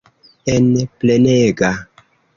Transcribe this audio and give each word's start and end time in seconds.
En 0.53 0.65
plenega. 1.03 1.71